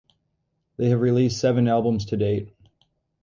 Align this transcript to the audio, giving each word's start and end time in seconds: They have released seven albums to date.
They 0.77 0.89
have 0.89 0.99
released 0.99 1.39
seven 1.39 1.67
albums 1.67 2.05
to 2.05 2.17
date. 2.17 2.55